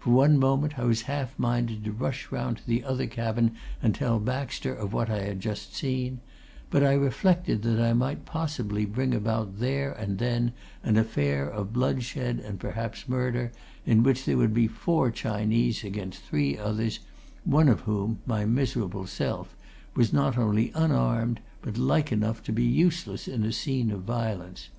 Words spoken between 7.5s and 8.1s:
that I